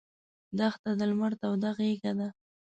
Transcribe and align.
دښته 0.57 0.91
د 0.99 1.01
لمر 1.09 1.31
توده 1.41 1.69
غېږه 1.77 2.11
ده. 2.19 2.27